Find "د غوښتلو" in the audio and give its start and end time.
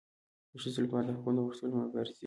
1.41-1.73